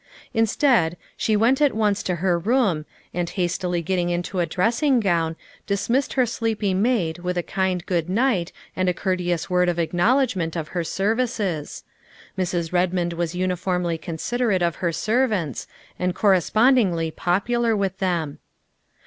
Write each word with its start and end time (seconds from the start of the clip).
Instead, 0.33 0.97
she 1.15 1.35
went 1.35 1.61
at 1.61 1.75
once 1.75 2.01
to 2.01 2.15
her 2.15 2.39
room 2.39 2.87
and, 3.13 3.29
hastily 3.29 3.83
getting 3.83 4.09
into 4.09 4.39
a 4.39 4.47
dressing 4.47 4.99
gown, 4.99 5.35
dismissed 5.67 6.13
her 6.13 6.25
sleepy 6.25 6.73
maid 6.73 7.19
with 7.19 7.37
a 7.37 7.43
kind 7.43 7.85
good 7.85 8.09
night 8.09 8.51
and 8.75 8.89
a 8.89 8.95
courteous 8.95 9.47
word 9.47 9.69
of 9.69 9.77
acknowl 9.77 10.23
edgment 10.23 10.55
of 10.55 10.69
her 10.69 10.83
services. 10.83 11.83
Mrs. 12.35 12.73
Redmond 12.73 13.13
was 13.13 13.35
uniformly 13.35 13.99
considerate 13.99 14.63
of 14.63 14.77
her 14.77 14.91
servants 14.91 15.67
and 15.99 16.15
correspondingly 16.15 17.11
popular 17.11 17.75
with 17.77 17.99
them. 17.99 18.39